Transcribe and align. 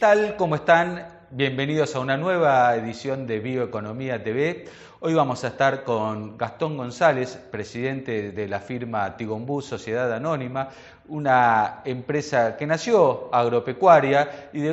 tal? 0.00 0.36
¿Cómo 0.38 0.54
están? 0.54 1.06
Bienvenidos 1.30 1.94
a 1.94 2.00
una 2.00 2.16
nueva 2.16 2.74
edición 2.74 3.26
de 3.26 3.38
Bioeconomía 3.38 4.24
TV. 4.24 4.64
Hoy 5.00 5.12
vamos 5.12 5.44
a 5.44 5.48
estar 5.48 5.84
con 5.84 6.38
Gastón 6.38 6.78
González, 6.78 7.38
presidente 7.50 8.32
de 8.32 8.48
la 8.48 8.60
firma 8.60 9.14
Tigombú 9.18 9.60
Sociedad 9.60 10.10
Anónima, 10.10 10.70
una 11.08 11.82
empresa 11.84 12.56
que 12.56 12.66
nació 12.66 13.28
agropecuaria 13.34 14.48
y 14.54 14.70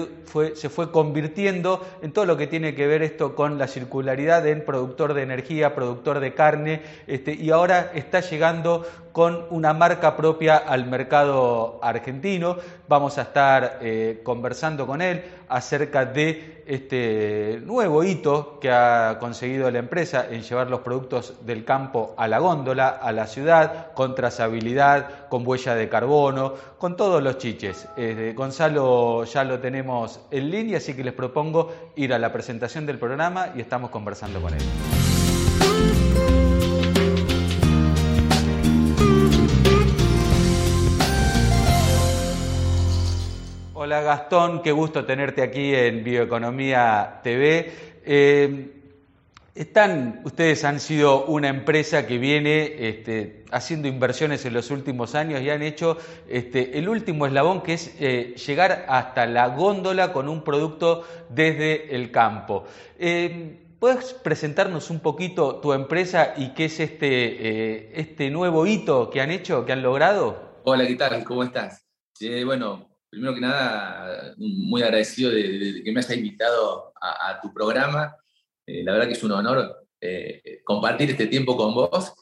se 0.55 0.69
fue 0.69 0.91
convirtiendo 0.93 1.85
en 2.01 2.13
todo 2.13 2.25
lo 2.25 2.37
que 2.37 2.47
tiene 2.47 2.73
que 2.73 2.87
ver 2.87 3.01
esto 3.01 3.35
con 3.35 3.57
la 3.57 3.67
circularidad 3.67 4.47
en 4.47 4.63
productor 4.63 5.13
de 5.13 5.23
energía, 5.23 5.75
productor 5.75 6.21
de 6.21 6.33
carne, 6.33 6.83
este, 7.05 7.33
y 7.33 7.49
ahora 7.49 7.91
está 7.93 8.21
llegando 8.21 8.85
con 9.17 9.47
una 9.49 9.73
marca 9.73 10.15
propia 10.15 10.57
al 10.57 10.85
mercado 10.85 11.79
argentino. 11.81 12.57
Vamos 12.87 13.17
a 13.17 13.23
estar 13.23 13.79
eh, 13.81 14.21
conversando 14.23 14.85
con 14.85 15.01
él 15.01 15.23
acerca 15.49 16.05
de 16.05 16.61
este 16.67 17.59
nuevo 17.65 18.03
hito 18.03 18.59
que 18.59 18.69
ha 18.69 19.17
conseguido 19.19 19.71
la 19.71 19.79
empresa 19.79 20.27
en 20.29 20.43
llevar 20.43 20.69
los 20.69 20.81
productos 20.81 21.33
del 21.47 21.65
campo 21.65 22.13
a 22.15 22.27
la 22.27 22.37
góndola, 22.37 22.89
a 22.89 23.11
la 23.11 23.25
ciudad, 23.25 23.91
con 23.93 24.13
trazabilidad, 24.13 25.27
con 25.29 25.47
huella 25.47 25.73
de 25.73 25.89
carbono, 25.89 26.53
con 26.77 26.95
todos 26.95 27.23
los 27.23 27.39
chiches. 27.39 27.87
Eh, 27.97 28.35
Gonzalo 28.37 29.23
ya 29.23 29.43
lo 29.43 29.57
tenemos 29.57 30.19
en 30.29 30.51
línea, 30.51 30.77
así 30.77 30.95
que 30.95 31.03
les 31.03 31.13
propongo 31.15 31.73
ir 31.95 32.13
a 32.13 32.19
la 32.19 32.31
presentación 32.31 32.85
del 32.85 32.99
programa 32.99 33.47
y 33.55 33.61
estamos 33.61 33.89
conversando 33.89 34.39
con 34.39 34.53
él. 34.53 34.61
Hola 43.79 44.01
Gastón, 44.01 44.63
qué 44.63 44.71
gusto 44.71 45.05
tenerte 45.05 45.43
aquí 45.43 45.75
en 45.75 46.03
Bioeconomía 46.03 47.19
TV. 47.21 47.71
Eh, 48.03 48.71
están, 49.53 50.21
ustedes 50.23 50.65
han 50.65 50.79
sido 50.79 51.25
una 51.25 51.49
empresa 51.49 52.07
que 52.07 52.17
viene 52.17 52.89
este, 52.89 53.45
haciendo 53.51 53.87
inversiones 53.87 54.43
en 54.45 54.55
los 54.55 54.71
últimos 54.71 55.13
años 55.13 55.43
y 55.43 55.51
han 55.51 55.61
hecho 55.61 55.99
este, 56.27 56.79
el 56.79 56.89
último 56.89 57.27
eslabón 57.27 57.61
que 57.61 57.73
es 57.73 57.95
eh, 57.99 58.33
llegar 58.47 58.87
hasta 58.89 59.27
la 59.27 59.49
góndola 59.49 60.11
con 60.11 60.27
un 60.27 60.43
producto 60.43 61.05
desde 61.29 61.95
el 61.95 62.09
campo. 62.09 62.65
Eh, 62.97 63.59
¿Puedes 63.77 64.11
presentarnos 64.15 64.89
un 64.89 65.01
poquito 65.01 65.57
tu 65.57 65.73
empresa 65.73 66.33
y 66.35 66.55
qué 66.55 66.65
es 66.65 66.79
este, 66.79 67.99
este 67.99 68.31
nuevo 68.31 68.65
hito 68.65 69.11
que 69.11 69.21
han 69.21 69.29
hecho, 69.29 69.67
que 69.67 69.73
han 69.73 69.83
logrado? 69.83 70.61
Hola, 70.63 70.87
¿qué? 70.87 70.97
¿Cómo 71.23 71.43
estás? 71.43 71.85
bueno, 72.43 72.86
primero 73.09 73.33
que 73.33 73.41
nada, 73.41 74.33
muy 74.37 74.81
agradecido 74.81 75.31
de, 75.31 75.81
que 75.83 75.91
me 75.91 75.99
hayas 75.99 76.15
invitado 76.15 76.93
a, 77.01 77.39
tu 77.41 77.53
programa. 77.53 78.15
Eh, 78.65 78.83
la 78.83 78.93
verdad 78.93 79.07
que 79.07 79.13
es 79.13 79.23
un 79.23 79.31
honor 79.31 79.87
eh, 80.01 80.61
compartir 80.63 81.11
este 81.11 81.27
tiempo 81.27 81.55
con 81.55 81.73
vos. 81.73 82.13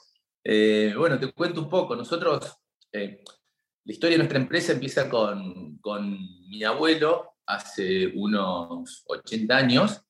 Eh, 0.44 0.94
bueno, 0.97 1.19
te 1.19 1.31
cuento 1.31 1.61
un 1.61 1.69
poco. 1.69 1.95
Nosotros, 1.95 2.58
la 2.91 3.91
historia 3.91 4.16
de 4.16 4.19
nuestra 4.19 4.39
empresa 4.39 4.73
empieza 4.73 5.09
con, 5.09 5.78
con, 5.80 6.17
mi 6.50 6.63
abuelo 6.63 7.33
hace 7.45 8.08
unos 8.16 9.03
80 9.08 9.58
años. 9.58 10.02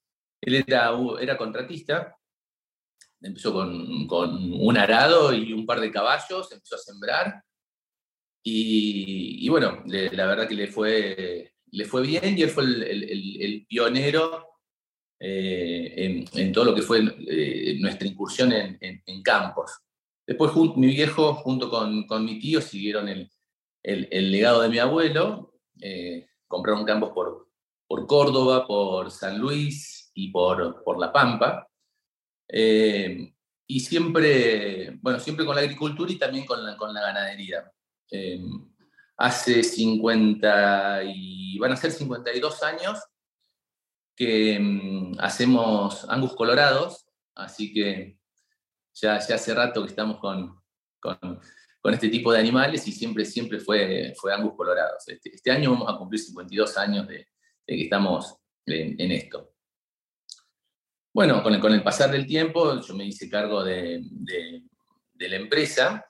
Él 0.42 0.56
era, 0.68 0.92
era 1.20 1.38
contratista. 1.38 2.16
Empezó 3.22 3.54
con, 3.54 4.06
con 4.08 4.54
un 4.54 4.78
arado 4.78 5.34
y 5.34 5.54
un 5.54 5.66
par 5.66 5.80
de 5.80 5.92
caballos, 5.92 6.52
empezó 6.52 6.76
a 6.76 6.80
sembrar 6.80 7.44
y, 8.48 9.50
bueno, 9.50 9.82
la 9.88 10.28
verdad 10.28 10.48
que 10.48 10.54
le 10.54 10.68
fue, 10.68 11.56
le 11.72 11.86
fue 11.86 12.04
bien 12.04 12.38
y 12.38 12.44
él 12.44 12.50
fue 12.52 12.64
el, 12.64 13.66
pionero 13.68 14.60
eh, 15.20 16.24
en, 16.32 16.54
todo 16.54 16.66
lo 16.66 16.76
que 16.76 16.84
fue 16.84 17.00
eh, 17.28 17.76
nuestra 17.80 18.08
incursión 18.08 18.54
en, 18.54 19.24
campos. 19.24 19.72
Después 20.28 20.52
mi 20.76 20.88
viejo 20.88 21.34
junto 21.34 21.72
con, 21.72 22.06
mi 22.24 22.38
tío 22.40 22.62
siguieron 22.62 23.10
el, 23.10 24.32
legado 24.32 24.62
de 24.62 24.70
mi 24.70 24.78
abuelo, 24.78 25.56
eh, 25.82 26.28
compraron 26.48 26.86
campos 26.86 27.14
por, 27.16 27.50
por 27.88 28.06
Córdoba, 28.06 28.68
por 28.68 29.10
San 29.10 29.40
Luis 29.40 30.12
y 30.14 30.30
por, 30.30 30.84
por 30.84 31.00
La 31.00 31.12
Pampa. 31.12 31.68
y 32.48 33.80
siempre, 33.80 35.00
bueno, 35.02 35.20
siempre 35.20 35.48
con 35.48 35.56
la 35.56 35.62
agricultura 35.62 36.12
y 36.12 36.20
también 36.20 36.46
con 36.46 36.60
con 36.78 36.94
la 36.94 37.02
ganadería. 37.02 37.72
Em, 38.12 38.70
hace 39.18 39.64
50 39.64 41.04
y 41.06 41.58
van 41.58 41.72
a 41.72 41.76
ser 41.76 41.92
52 41.92 42.64
años 42.64 43.00
que 44.16 44.56
em, 44.56 45.14
hacemos 45.20 46.06
Angus 46.10 46.36
Colorados, 46.36 47.06
así 47.36 47.74
que 47.74 48.18
ya, 48.94 49.16
hace 49.16 49.54
rato 49.54 49.82
que 49.84 49.90
estamos 49.90 50.20
con, 50.20 50.62
con, 51.00 51.18
con, 51.82 51.94
este 51.94 52.10
tipo 52.10 52.32
de 52.32 52.40
animales 52.40 52.88
y 52.88 52.92
siempre, 52.92 53.26
siempre 53.26 53.60
fue, 53.60 54.14
fue 54.16 54.34
Angus 54.34 54.56
Colorados. 54.56 55.08
Este, 55.08 55.36
este 55.36 55.52
año 55.52 55.72
vamos 55.72 55.94
a 55.94 55.98
cumplir 55.98 56.22
52 56.22 56.78
años 56.78 57.08
de, 57.08 57.28
que 57.66 57.84
estamos 57.84 58.38
en, 58.66 59.12
esto. 59.12 59.54
Bueno, 61.14 61.42
con 61.44 61.54
el, 61.54 61.62
con 61.62 61.74
el, 61.74 61.84
pasar 61.84 62.12
del 62.12 62.26
tiempo 62.26 62.80
yo 62.82 62.94
me 62.96 63.06
hice 63.06 63.30
cargo 63.30 63.64
de, 63.64 64.02
de, 64.12 64.64
de 65.14 65.30
la 65.30 65.36
empresa 65.36 66.06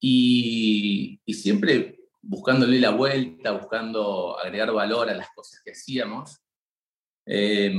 y, 0.00 1.20
siempre 1.28 2.00
buscándole 2.22 2.80
la 2.80 2.90
vuelta, 2.90 3.52
buscando 3.52 4.38
agregar 4.38 4.72
valor 4.72 5.08
a 5.08 5.14
las 5.14 5.28
cosas 5.34 5.60
que 5.64 5.72
hacíamos, 5.72 6.40
eh, 7.24 7.72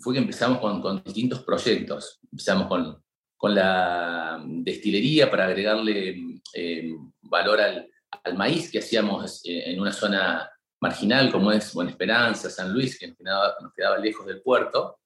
fue 0.00 0.14
que 0.14 0.20
empezamos 0.20 0.58
con, 0.58 1.02
distintos 1.02 1.42
proyectos. 1.42 2.20
Empezamos 2.30 2.68
con, 2.68 3.02
con, 3.36 3.54
la 3.54 4.42
destilería 4.46 5.30
para 5.30 5.46
agregarle 5.46 6.40
eh, 6.54 6.90
valor 7.22 7.60
al, 7.60 7.90
al, 8.24 8.36
maíz 8.36 8.70
que 8.70 8.78
hacíamos 8.78 9.42
en 9.44 9.80
una 9.80 9.92
zona 9.92 10.48
marginal 10.82 11.30
como 11.30 11.52
es 11.52 11.72
Buena 11.72 11.92
Esperanza, 11.92 12.50
San 12.50 12.72
Luis, 12.72 12.98
que 12.98 13.06
nos 13.06 13.16
quedaba, 13.16 13.54
nos 13.62 13.72
quedaba 13.72 13.98
lejos 13.98 14.26
del 14.26 14.42
puerto. 14.42 14.98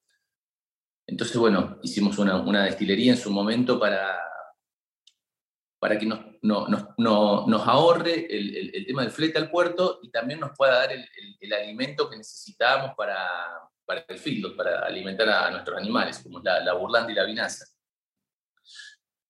Entonces, 1.05 1.37
bueno, 1.37 1.77
hicimos 1.83 2.17
una, 2.17 2.37
una 2.41 2.65
destilería 2.65 3.13
en 3.13 3.17
su 3.17 3.31
momento 3.31 3.79
para 3.79 4.17
para 5.79 5.97
que 5.97 6.05
nos, 6.05 6.19
nos 6.41 7.67
ahorre 7.67 8.27
el, 8.29 8.85
tema 8.85 9.03
del 9.03 9.11
flete 9.11 9.37
al 9.37 9.51
puerto 9.51 9.99
y 10.01 10.09
también 10.09 10.39
nos 10.39 10.51
pueda 10.57 10.79
dar 10.79 10.91
el, 10.91 11.53
alimento 11.53 12.09
que 12.09 12.17
necesitábamos 12.17 12.95
para, 12.95 13.17
para 13.85 14.03
el 14.07 14.17
fildo, 14.17 14.55
para 14.55 14.79
alimentar 14.79 15.29
a 15.29 15.51
nuestros 15.51 15.77
animales, 15.77 16.19
como 16.19 16.39
la, 16.39 16.59
la 16.61 16.73
burlanda 16.73 17.11
y 17.11 17.15
la 17.15 17.25
vinaza. 17.25 17.65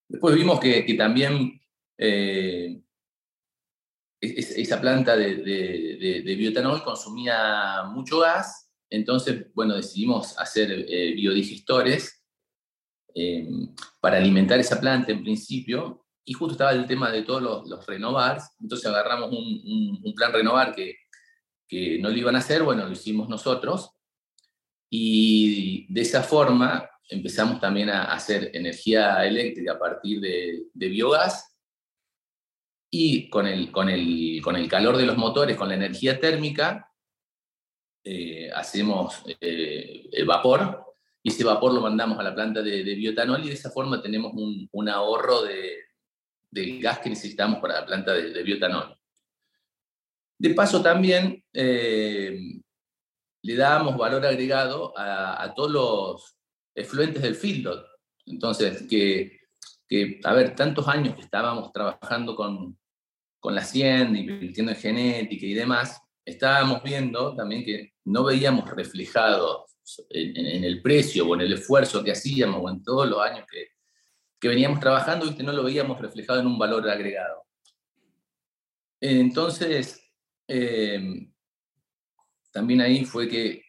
Después 0.07 0.36
vimos 0.36 0.59
que, 0.59 0.81
también 0.97 1.59
eh, 1.97 2.81
esa 4.22 4.80
planta 4.80 5.16
de, 5.16 5.36
de, 5.36 6.36
bioetanol 6.36 6.84
consumía 6.84 7.84
mucho 7.91 8.19
gas, 8.19 8.72
entonces, 8.90 9.53
bueno, 9.53 9.75
decidimos 9.75 10.38
hacer 10.40 10.72
eh, 10.72 11.13
biodigestores 11.13 12.24
eh, 13.13 13.50
para 14.00 14.18
alimentar 14.18 14.59
esa 14.59 14.80
planta 14.80 15.12
en 15.12 15.24
principio, 15.24 16.06
y 16.29 16.33
justo 16.33 16.51
estaba 16.51 16.73
el 16.73 16.85
tema 16.85 17.09
de 17.09 17.23
todos 17.23 17.41
los, 17.41 17.67
los 17.69 17.85
renovars, 17.85 18.51
entonces 18.59 18.85
agarramos 18.85 19.31
un, 19.31 20.13
plan 20.13 20.33
renovar 20.33 20.75
que, 20.75 20.97
que, 21.65 21.99
no 21.99 22.09
lo 22.09 22.17
iban 22.17 22.35
a 22.35 22.39
hacer, 22.39 22.63
bueno, 22.63 22.85
lo 22.85 22.91
hicimos 22.91 23.29
nosotros, 23.29 23.91
y 24.89 25.85
de 25.88 26.01
esa 26.01 26.23
forma 26.23 26.89
empezamos 27.09 27.61
también 27.61 27.89
a 27.89 28.11
hacer 28.11 28.51
energía 28.53 29.25
eléctrica 29.25 29.74
a 29.74 29.79
partir 29.79 30.19
de, 30.19 30.68
biogás, 30.74 31.56
y 32.91 33.30
con 33.30 33.47
el, 33.47 33.71
con, 33.71 33.88
el, 33.88 34.41
con 34.44 34.57
el 34.57 34.68
calor 34.68 34.97
de 34.97 35.06
los 35.06 35.15
motores, 35.15 35.56
con 35.56 35.69
la 35.69 35.75
energía 35.75 36.19
térmica, 36.19 36.91
eh, 38.03 38.51
hacemos 38.53 39.23
eh, 39.39 40.09
el 40.12 40.25
vapor, 40.25 40.83
y 41.23 41.30
ese 41.30 41.45
vapor 41.45 41.73
lo 41.73 41.80
mandamos 41.80 42.19
a 42.19 42.23
la 42.23 42.35
planta 42.35 42.62
de, 42.62 42.83
de 42.83 42.95
bioetanol, 42.95 43.45
y 43.45 43.47
de 43.47 43.53
esa 43.53 43.71
forma 43.71 44.01
tenemos 44.01 44.33
un 44.35 44.89
ahorro 44.89 45.44
de, 45.44 45.87
del 46.57 46.81
gas 46.81 47.00
que 47.00 47.09
necesitamos 47.09 47.59
para 47.59 47.81
la 47.81 47.86
planta 47.86 48.13
de, 48.13 48.44
biotanol. 48.44 48.98
De 50.39 50.54
paso 50.54 50.81
también 50.81 51.44
eh, 51.54 52.39
le 53.42 53.56
dábamos 53.56 53.98
valor 53.98 54.25
agregado 54.25 54.94
a, 54.98 55.54
todos 55.56 55.71
los 55.71 56.38
efluentes 56.75 57.21
del 57.21 57.36
feedlot. 57.36 57.86
Entonces, 58.25 58.86
que, 58.89 59.39
que, 59.88 60.19
a 60.24 60.33
ver, 60.33 60.56
tantos 60.56 60.88
años 60.88 61.15
que 61.15 61.21
estábamos 61.21 61.71
trabajando 61.71 62.36
con, 62.36 62.77
con 63.39 63.56
la 63.56 63.62
hacienda, 63.62 64.19
invirtiendo 64.19 64.71
en 64.71 64.77
genética 64.77 65.45
y 65.45 65.54
demás, 65.54 66.01
estábamos 66.25 66.83
viendo 66.83 67.36
también 67.36 67.63
que 67.63 67.94
no 68.06 68.25
veíamos 68.25 68.69
reflejado 68.69 69.65
en, 70.09 70.45
en, 70.45 70.63
el 70.65 70.81
precio 70.81 71.25
o 71.25 71.36
en 71.36 71.42
el 71.42 71.54
esfuerzo 71.54 72.04
que 72.04 72.12
hacíamos 72.12 72.59
o 72.62 72.69
en 72.69 72.83
todos 72.83 73.07
los 73.07 73.19
años 73.21 73.45
que, 73.50 73.76
que 74.39 74.48
veníamos 74.48 74.80
trabajando 74.80 75.25
y 75.25 75.36
que 75.36 75.44
no 75.44 75.51
lo 75.51 75.63
veíamos 75.63 76.00
reflejado 76.00 76.39
en 76.39 76.48
un 76.48 76.60
valor 76.60 76.89
agregado. 76.89 77.44
Entonces, 79.00 80.01
eh, 80.48 81.30
también 82.51 82.81
ahí 82.81 83.06
fue 83.06 83.28
que, 83.28 83.63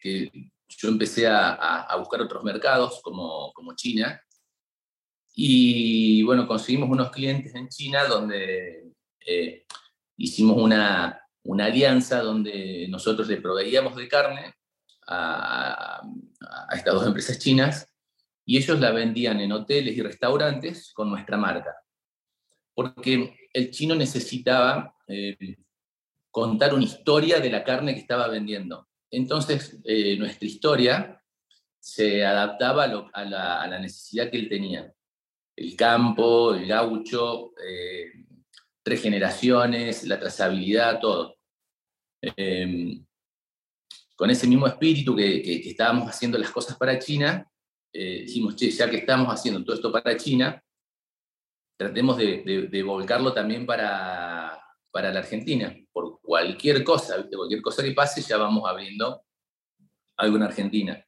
yo 0.67 0.89
empecé 0.89 1.27
a, 1.27 1.95
buscar 1.97 2.21
otros 2.21 2.43
mercados 2.43 3.01
como, 3.01 3.53
China. 3.75 4.21
Y 5.35 6.23
bueno, 6.23 6.47
conseguimos 6.47 6.89
unos 6.89 7.11
clientes 7.11 7.53
en 7.55 7.69
China 7.69 8.05
donde 8.05 8.91
eh, 9.25 9.65
hicimos 10.17 10.57
una, 10.57 11.21
una, 11.43 11.65
alianza 11.65 12.21
donde 12.21 12.87
nosotros 12.89 13.27
le 13.27 13.37
proveíamos 13.37 13.95
de 13.95 14.07
carne 14.07 14.53
a, 15.07 16.01
estas 16.71 16.93
dos 16.93 17.07
empresas 17.07 17.39
chinas 17.39 17.87
y 18.49 18.57
ellos 18.57 18.79
la 18.79 18.89
vendían 18.89 19.39
en 19.41 19.51
hoteles 19.51 19.95
y 19.95 20.01
restaurantes 20.01 20.91
con 20.91 21.07
nuestra 21.07 21.37
marca. 21.37 21.71
Porque 22.73 23.47
el 23.53 23.69
chino 23.69 23.93
necesitaba 23.93 24.95
eh, 25.07 25.57
contar 26.31 26.73
una 26.73 26.83
historia 26.83 27.39
de 27.39 27.51
la 27.51 27.63
carne 27.63 27.93
que 27.93 27.99
estaba 27.99 28.27
vendiendo. 28.27 28.87
Entonces, 29.11 29.79
eh, 29.83 30.17
nuestra 30.17 30.47
historia 30.47 31.23
se 31.79 32.25
adaptaba 32.25 32.85
a, 33.13 33.23
la, 33.23 33.79
necesidad 33.79 34.31
que 34.31 34.39
él 34.39 34.49
tenía. 34.49 34.91
El 35.55 35.75
campo, 35.75 36.55
el 36.55 36.65
gaucho, 36.65 37.51
eh, 37.63 38.25
tres 38.81 38.99
generaciones, 38.99 40.05
la 40.05 40.19
trazabilidad, 40.19 40.99
todo. 40.99 41.37
Em, 42.19 43.05
con 44.15 44.31
ese 44.31 44.47
mismo 44.47 44.65
espíritu 44.65 45.15
que, 45.15 45.69
estábamos 45.69 46.09
haciendo 46.09 46.39
las 46.39 46.49
cosas 46.49 46.75
para 46.77 46.97
China, 46.97 47.45
eh, 47.93 48.23
dijimos, 48.25 48.55
che, 48.55 48.69
ya 48.71 48.89
que 48.89 48.97
estamos 48.97 49.27
haciendo 49.27 49.63
todo 49.63 49.75
esto 49.75 49.91
para 49.91 50.17
China, 50.17 50.61
tratemos 51.77 52.17
de 52.17 52.83
volcarlo 52.83 53.33
también 53.33 53.65
para, 53.65 54.59
para 54.91 55.11
la 55.11 55.19
Argentina. 55.19 55.75
Por 55.91 56.19
cualquier 56.21 56.83
cosa, 56.83 57.17
de 57.17 57.35
cualquier 57.35 57.61
cosa 57.61 57.83
que 57.83 57.91
pase, 57.91 58.21
ya 58.21 58.37
vamos 58.37 58.67
abriendo 58.67 59.23
algo 60.17 60.37
en 60.37 60.43
Argentina. 60.43 61.05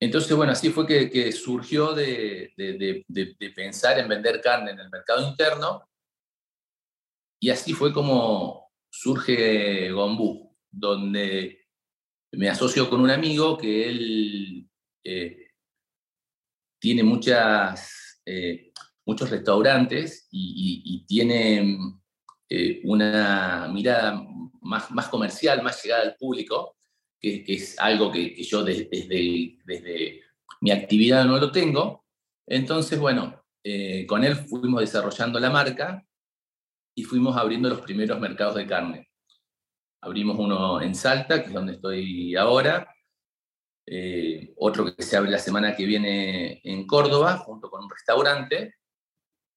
Entonces, 0.00 0.36
bueno, 0.36 0.52
así 0.52 0.70
fue 0.70 0.86
que, 0.86 1.32
surgió 1.32 1.94
de, 1.94 2.52
pensar 3.54 3.98
en 3.98 4.08
vender 4.08 4.40
carne 4.40 4.72
en 4.72 4.80
el 4.80 4.90
mercado 4.90 5.26
interno 5.26 5.88
y 7.40 7.50
así 7.50 7.72
fue 7.72 7.92
como 7.92 8.70
surge 8.90 9.90
Gombú, 9.92 10.56
donde 10.70 11.66
me 12.32 12.48
asocio 12.48 12.88
con 12.90 13.00
un 13.00 13.10
amigo 13.10 13.56
que 13.56 13.88
él 13.88 14.68
eh, 15.04 15.48
tiene 16.80 17.02
muchas, 17.02 18.22
eh, 18.24 18.72
muchos 19.04 19.30
restaurantes 19.30 20.28
y 20.30 21.04
tiene 21.06 21.78
eh, 22.48 22.80
una 22.84 23.68
mirada 23.72 24.26
más, 24.62 24.90
más 24.90 25.08
comercial, 25.08 25.62
más 25.62 25.82
llegada 25.82 26.02
al 26.02 26.16
público, 26.16 26.76
que, 27.20 27.44
es 27.46 27.78
algo 27.78 28.10
que, 28.10 28.42
yo 28.42 28.64
desde, 28.64 28.88
desde, 29.64 30.22
mi 30.60 30.70
actividad 30.70 31.24
no 31.24 31.38
lo 31.38 31.50
tengo. 31.50 32.04
Entonces, 32.46 32.98
bueno, 32.98 33.44
con 34.06 34.24
él 34.24 34.36
fuimos 34.36 34.80
desarrollando 34.80 35.40
la 35.40 35.50
marca 35.50 36.06
y 36.94 37.04
fuimos 37.04 37.36
abriendo 37.36 37.70
los 37.70 37.80
primeros 37.80 38.20
mercados 38.20 38.56
de 38.56 38.66
carne. 38.66 39.10
Abrimos 40.02 40.38
uno 40.38 40.82
en 40.82 40.94
Salta, 40.94 41.40
que 41.40 41.48
es 41.48 41.54
donde 41.54 41.74
estoy 41.74 42.36
ahora, 42.36 42.93
eh, 43.86 44.54
otro 44.56 44.94
que 44.94 45.02
se 45.02 45.16
abre 45.16 45.30
la 45.30 45.38
semana 45.38 45.76
que 45.76 45.84
viene 45.84 46.60
en 46.64 46.86
Córdoba, 46.86 47.38
junto 47.38 47.70
con 47.70 47.84
un 47.84 47.90
restaurante. 47.90 48.74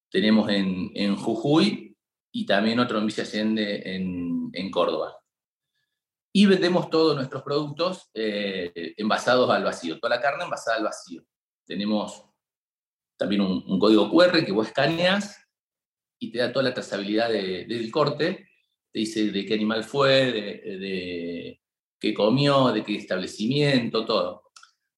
Tenemos 0.09 0.49
en, 0.49 0.91
en 0.95 1.15
Jujuy 1.15 1.87
y 2.31 2.45
también 2.45 2.79
otro 2.79 2.99
en 2.99 3.07
Villa 3.07 3.23
Allende 3.23 3.81
en, 3.85 4.71
Córdoba. 4.71 5.17
Y 6.31 6.45
vendemos 6.45 6.89
todos 6.89 7.15
nuestros 7.15 7.41
productos 7.41 8.09
eh, 8.13 8.93
envasados 8.97 9.49
al 9.49 9.63
vacío, 9.63 9.99
toda 9.99 10.15
la 10.15 10.21
carne 10.21 10.43
envasada 10.43 10.77
al 10.77 10.83
vacío. 10.83 11.23
Tenemos 11.65 12.25
también 13.17 13.41
un, 13.41 13.79
código 13.79 14.11
QR 14.11 14.45
que 14.45 14.51
vos 14.51 14.67
escaneas 14.67 15.43
y 16.19 16.31
te 16.31 16.39
da 16.39 16.51
toda 16.51 16.63
la 16.63 16.73
trazabilidad 16.73 17.29
del 17.29 17.91
corte, 17.91 18.49
te 18.91 18.99
dice 18.99 19.31
de 19.31 19.45
qué 19.45 19.55
animal 19.55 19.83
fue, 19.83 20.31
de, 20.31 21.61
qué 21.99 22.13
comió, 22.13 22.71
de 22.71 22.83
qué 22.83 22.95
establecimiento, 22.95 24.05
todo. 24.05 24.43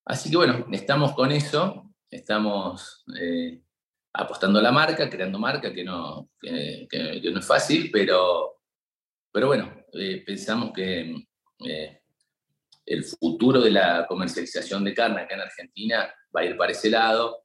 Así 0.05 0.29
que 0.29 0.37
bueno, 0.37 0.65
estamos 0.71 1.13
con 1.13 1.31
eso, 1.31 1.93
estamos 2.09 3.03
eh, 3.19 3.61
apostando 4.13 4.59
a 4.59 4.61
la 4.61 4.71
marca, 4.71 5.09
creando 5.09 5.39
marca, 5.39 5.73
que 5.73 5.83
no, 5.83 6.29
que, 6.39 6.87
no 7.31 7.39
es 7.39 7.45
fácil, 7.45 7.89
pero, 7.91 8.61
pero 9.31 9.47
bueno, 9.47 9.71
eh, 9.93 10.23
pensamos 10.25 10.71
que 10.73 11.15
eh, 11.65 12.01
el 12.85 13.03
futuro 13.03 13.61
de 13.61 13.71
la 13.71 14.05
comercialización 14.07 14.83
de 14.83 14.93
carne 14.93 15.21
acá 15.21 15.35
en 15.35 15.41
Argentina 15.41 16.13
va 16.35 16.41
a 16.41 16.45
ir 16.45 16.57
para 16.57 16.71
ese 16.71 16.89
lado, 16.89 17.43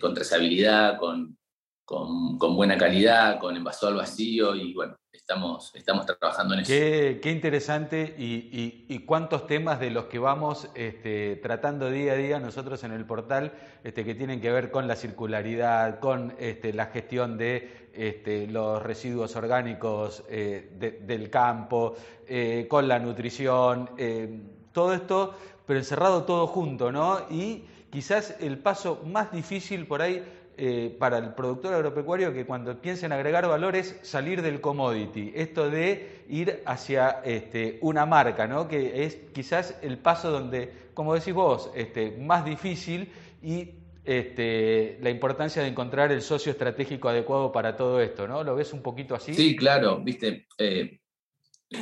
con 0.00 0.14
trazabilidad, 0.14 0.98
con, 0.98 1.36
con, 1.84 2.38
con, 2.38 2.54
buena 2.54 2.78
calidad, 2.78 3.40
con 3.40 3.56
envasado 3.56 3.88
al 3.88 3.98
vacío 3.98 4.54
y 4.54 4.72
bueno, 4.72 4.96
estamos, 5.24 5.74
estamos 5.74 6.04
trabajando 6.04 6.52
en 6.52 6.60
eso. 6.60 6.68
Qué, 6.70 7.30
interesante 7.30 8.14
y, 8.18 8.98
cuántos 9.06 9.46
temas 9.46 9.80
de 9.80 9.90
los 9.90 10.04
que 10.04 10.18
vamos 10.18 10.68
este, 10.74 11.36
tratando 11.36 11.90
día 11.90 12.12
a 12.12 12.16
día 12.16 12.38
nosotros 12.40 12.84
en 12.84 12.92
el 12.92 13.06
portal 13.06 13.54
este, 13.84 14.04
que 14.04 14.14
tienen 14.14 14.42
que 14.42 14.52
ver 14.52 14.70
con 14.70 14.86
la 14.86 14.96
circularidad, 14.96 15.98
con 15.98 16.34
este, 16.38 16.74
la 16.74 16.86
gestión 16.86 17.38
de 17.38 17.88
este, 17.94 18.46
los 18.48 18.82
residuos 18.82 19.34
orgánicos 19.34 20.24
eh, 20.28 20.98
del 21.00 21.30
campo, 21.30 21.94
eh, 22.28 22.66
con 22.68 22.86
la 22.86 22.98
nutrición, 22.98 23.90
eh, 23.96 24.42
todo 24.72 24.92
esto, 24.92 25.34
pero 25.66 25.78
encerrado 25.78 26.24
todo 26.24 26.46
junto, 26.46 26.92
¿no? 26.92 27.20
Y 27.30 27.64
quizás 27.90 28.36
el 28.40 28.58
paso 28.58 29.00
más 29.06 29.32
difícil 29.32 29.86
por 29.86 30.02
ahí 30.02 30.22
eh, 30.56 30.94
para 30.98 31.18
el 31.18 31.34
productor 31.34 31.74
agropecuario 31.74 32.32
que 32.32 32.46
cuando 32.46 32.80
piensen 32.80 33.12
agregar 33.12 33.46
valores, 33.48 33.98
salir 34.02 34.42
del 34.42 34.60
commodity, 34.60 35.32
esto 35.34 35.70
de 35.70 36.24
ir 36.28 36.62
hacia 36.66 37.22
este, 37.24 37.78
una 37.82 38.06
marca, 38.06 38.46
¿no? 38.46 38.68
que 38.68 39.04
es 39.04 39.16
quizás 39.32 39.78
el 39.82 39.98
paso 39.98 40.30
donde, 40.30 40.72
como 40.94 41.14
decís 41.14 41.34
vos, 41.34 41.70
este, 41.74 42.16
más 42.18 42.44
difícil 42.44 43.10
y 43.42 43.70
este, 44.04 44.98
la 45.00 45.10
importancia 45.10 45.62
de 45.62 45.68
encontrar 45.68 46.12
el 46.12 46.20
socio 46.20 46.52
estratégico 46.52 47.08
adecuado 47.08 47.50
para 47.50 47.74
todo 47.74 48.00
esto, 48.00 48.28
¿no? 48.28 48.44
¿Lo 48.44 48.54
ves 48.54 48.74
un 48.74 48.82
poquito 48.82 49.14
así? 49.14 49.32
Sí, 49.32 49.56
claro, 49.56 50.02
viste, 50.02 50.46
eh, 50.58 51.00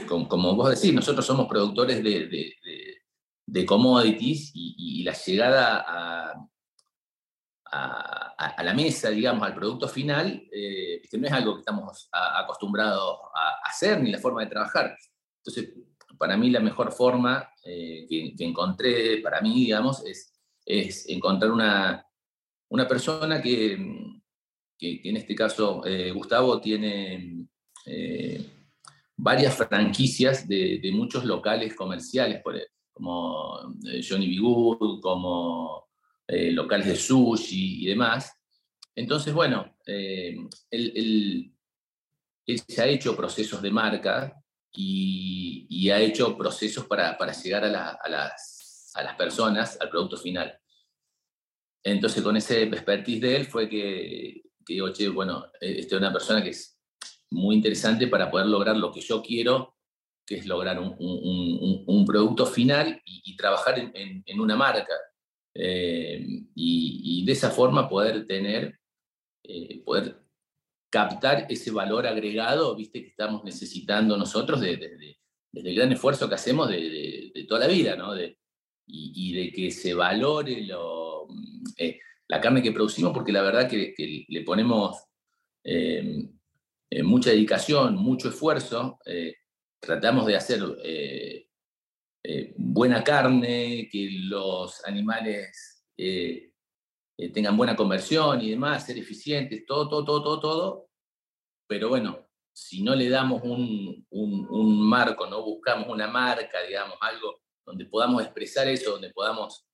como, 0.06 0.54
vos 0.54 0.70
decís, 0.70 0.94
nosotros 0.94 1.26
somos 1.26 1.49
productores 1.49 2.02
de, 2.02 3.66
commodities 3.66 4.52
y, 4.54 5.02
la 5.02 5.12
llegada 5.12 5.85
a, 5.87 6.49
la 8.62 8.75
mesa, 8.75 9.11
digamos, 9.11 9.46
al 9.46 9.54
producto 9.54 9.88
final, 9.88 10.49
eh, 10.52 11.02
no 11.12 11.26
es 11.26 11.32
algo 11.32 11.54
que 11.54 11.61
estamos 11.61 12.08
acostumbrados 12.11 13.18
a 13.34 13.68
hacer 13.68 14.00
ni 14.00 14.11
la 14.11 14.18
forma 14.18 14.42
de 14.42 14.50
trabajar. 14.50 14.96
Entonces, 15.38 15.75
para 16.18 16.37
mí 16.37 16.50
la 16.50 16.61
mejor 16.61 16.92
forma 16.92 17.49
eh, 17.64 18.06
que, 18.08 18.34
encontré 18.44 19.18
para 19.18 19.40
mí, 19.40 19.54
digamos, 19.54 20.04
es, 20.04 20.28
encontrar 21.08 21.50
una, 21.50 22.06
una 22.68 22.87
persona 22.87 23.42
que, 23.42 23.76
que, 24.78 25.00
en 25.04 25.16
este 25.16 25.34
caso 25.34 25.84
eh, 25.84 26.12
Gustavo 26.12 26.61
tiene 26.61 27.46
varias 29.16 29.56
franquicias 29.56 30.46
de, 30.46 30.90
muchos 30.92 31.25
locales 31.25 31.75
comerciales, 31.75 32.42
como 32.92 33.75
Johnny 34.08 34.28
B. 34.28 34.40
Good, 34.40 35.00
como 35.00 35.91
eh, 36.26 36.50
locales 36.52 36.86
de 36.86 36.96
sushi 36.96 37.84
y 37.84 37.86
demás. 37.86 38.32
Entonces, 38.94 39.32
bueno, 39.32 39.76
eh, 39.86 40.36
él, 40.70 41.54
se 42.46 42.82
ha 42.82 42.86
hecho 42.86 43.16
procesos 43.16 43.62
de 43.62 43.70
marca 43.70 44.42
y, 44.72 45.90
ha 45.90 46.00
hecho 46.00 46.36
procesos 46.36 46.86
para, 46.86 47.16
llegar 47.32 47.64
a, 47.64 48.08
las, 48.08 48.92
personas, 49.16 49.78
al 49.80 49.90
producto 49.90 50.16
final. 50.16 50.58
Entonces, 51.82 52.22
con 52.22 52.36
ese 52.36 52.62
expertise 52.62 53.20
de 53.20 53.36
él 53.36 53.46
fue 53.46 53.68
que, 53.68 54.42
que 54.64 54.74
digo, 54.74 54.92
che, 54.92 55.08
bueno, 55.08 55.46
eh, 55.60 55.76
esta 55.80 55.96
es 55.96 56.00
una 56.00 56.12
persona 56.12 56.42
que 56.42 56.50
es 56.50 56.78
muy 57.30 57.56
interesante 57.56 58.06
para 58.06 58.30
poder 58.30 58.46
lograr 58.46 58.76
lo 58.76 58.92
que 58.92 59.00
yo 59.00 59.22
quiero, 59.22 59.76
que 60.24 60.36
es 60.36 60.46
lograr 60.46 60.78
un, 60.78 62.04
producto 62.06 62.46
final 62.46 63.00
y, 63.04 63.36
trabajar 63.36 63.78
en, 63.78 64.40
una 64.40 64.56
marca. 64.56 64.94
Eh, 65.54 66.25
y, 66.54 67.25
de 67.25 67.32
esa 67.32 67.50
forma 67.50 67.88
poder 67.88 68.26
tener, 68.26 68.80
eh, 69.44 69.82
poder 69.85 70.18
captar 70.90 71.47
ese 71.49 71.71
valor 71.71 72.06
agregado, 72.06 72.75
viste, 72.75 73.02
que 73.02 73.09
estamos 73.09 73.44
necesitando 73.44 74.16
nosotros 74.16 74.61
desde 74.61 74.97
de, 74.99 75.18
el 75.52 75.75
gran 75.75 75.92
esfuerzo 75.92 76.28
que 76.28 76.35
hacemos 76.35 76.68
de, 76.68 77.47
toda 77.49 77.61
la 77.61 77.66
vida, 77.68 77.97
¿no? 77.97 78.14
Y, 78.87 79.32
de 79.32 79.52
que 79.52 79.71
se 79.71 79.94
valore 79.94 80.62
lo, 80.66 81.28
eh, 81.76 82.00
la 82.28 82.40
carne 82.40 82.62
que 82.62 82.73
producimos, 82.73 83.12
porque 83.12 83.32
la 83.32 83.42
verdad 83.42 83.68
que, 83.68 83.94
le 84.28 84.42
ponemos 84.42 84.97
mucha 87.04 87.30
dedicación, 87.30 87.97
mucho 87.97 88.28
esfuerzo, 88.30 88.99
tratamos 89.80 90.26
de 90.26 90.37
hacer 90.37 90.61
eh, 92.24 92.54
buena 92.56 93.02
carne, 93.02 93.88
que 93.90 94.08
los 94.24 94.84
animales 94.84 95.84
eh, 95.96 96.52
eh, 97.18 97.28
tengan 97.32 97.56
buena 97.56 97.74
conversión 97.74 98.40
y 98.40 98.50
demás, 98.50 98.86
ser 98.86 98.98
eficientes, 98.98 99.64
todo, 99.66 99.88
todo, 99.88 100.04
todo, 100.04 100.22
todo, 100.22 100.40
todo. 100.40 100.90
Pero 101.66 101.88
bueno, 101.88 102.28
si 102.52 102.82
no 102.82 102.94
le 102.94 103.08
damos 103.08 103.42
un, 103.42 104.06
un 104.10 104.88
marco, 104.88 105.26
no 105.26 105.42
buscamos 105.42 105.88
una 105.88 106.06
marca, 106.06 106.62
digamos, 106.62 106.96
algo 107.00 107.40
donde 107.66 107.86
podamos 107.86 108.22
expresar 108.22 108.68
eso, 108.68 108.92
donde 108.92 109.10
podamos 109.10 109.66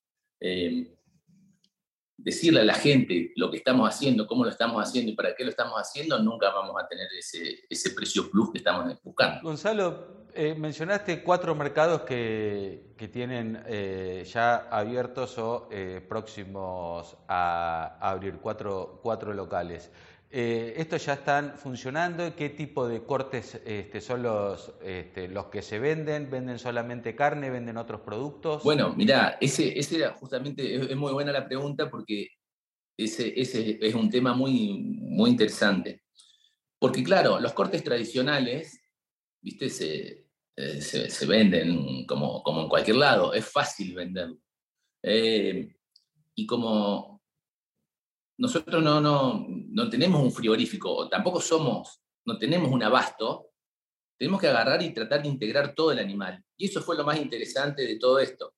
decirle 2.19 2.61
a 2.61 2.65
la 2.65 2.75
gente 2.75 3.33
lo 3.37 3.51
que 3.51 3.57
estamos 3.57 3.89
haciendo, 3.89 4.27
cómo 4.27 4.45
lo 4.45 4.51
estamos 4.51 4.83
haciendo 4.83 5.13
y 5.13 5.15
para 5.15 5.35
qué 5.35 5.45
lo 5.45 5.51
estamos 5.51 5.77
haciendo, 5.77 6.19
nunca 6.19 6.51
vamos 6.51 6.75
a 6.83 6.87
tener 6.87 7.07
ese, 7.17 7.61
ese 7.71 7.91
precio 7.93 8.29
plus 8.31 8.51
que 8.51 8.59
estamos 8.59 8.93
buscando. 9.03 9.41
Gonzalo, 9.43 10.27
eh, 10.35 10.55
mencionaste 10.59 11.23
cuatro 11.23 11.55
mercados 11.55 12.03
que, 12.03 12.93
que 12.97 13.09
tienen 13.09 13.63
eh, 13.67 14.25
ya 14.31 14.69
abiertos 14.69 15.39
o 15.39 15.69
eh, 15.71 16.05
próximos 16.07 17.17
a, 17.29 17.97
a, 18.01 18.11
abrir, 18.11 18.39
cuatro, 18.41 18.99
cuatro 19.01 19.33
locales. 19.33 19.91
Eh, 20.31 20.75
¿Estos 20.77 21.07
ya 21.07 21.15
están 21.15 21.57
funcionando? 21.57 22.37
¿Qué 22.37 22.51
tipo 22.51 22.87
de 22.87 23.03
cortes 23.03 23.61
este, 23.65 24.01
son 24.03 24.23
los, 24.23 24.75
este, 24.83 25.29
los 25.29 25.47
que 25.47 25.63
se 25.63 25.79
venden? 25.79 26.31
¿Venden 26.31 26.59
solamente 26.59 27.15
carne? 27.15 27.49
¿Venden 27.49 27.79
otros 27.79 28.03
productos? 28.03 28.63
Bueno, 28.63 28.95
mira, 28.95 29.39
ese, 29.41 29.79
ese 29.79 29.97
era 29.97 30.13
justamente, 30.13 30.75
es, 30.75 30.97
muy 30.97 31.13
buena 31.13 31.33
la 31.33 31.47
pregunta 31.47 31.89
porque 31.89 32.29
ese, 32.97 33.41
ese 33.41 33.79
es 33.81 33.95
un 33.95 34.11
tema 34.11 34.35
muy, 34.35 34.79
muy 34.79 35.31
interesante. 35.31 36.03
Porque 36.79 37.03
claro, 37.03 37.41
los 37.41 37.55
cortes 37.55 37.83
tradicionales, 37.83 38.79
viste, 39.41 39.71
se, 39.71 40.27
eh, 40.57 40.81
se, 40.83 41.27
venden 41.27 42.05
como, 42.05 42.43
como 42.43 42.63
en 42.63 42.69
cualquier 42.69 42.97
lado, 42.97 43.33
es 43.33 43.47
fácil 43.47 43.95
venderlo. 43.95 44.39
Eh, 45.03 45.75
y 46.35 46.47
como 46.47 47.18
nosotros 48.39 48.83
no, 48.83 49.01
no, 49.01 49.47
no 49.49 49.91
tenemos 49.91 50.23
un 50.23 50.33
frigorífico, 50.33 51.09
tampoco 51.09 51.41
somos, 51.41 52.01
no 52.25 52.39
tenemos 52.39 52.71
un 52.71 52.83
abasto, 52.83 53.51
tenemos 54.17 54.41
que 54.41 54.49
agarrar 54.49 54.83
y 54.83 54.95
tratar 54.95 55.23
de 55.23 55.29
integrar 55.29 55.75
todo 55.75 55.93
el 55.93 55.99
animal. 55.99 56.43
Y 56.57 56.67
eso 56.67 56.83
fue 56.83 56.97
lo 56.97 57.05
más 57.05 57.19
interesante 57.21 57.83
de 57.83 57.99
todo 57.99 58.19
esto. 58.19 58.55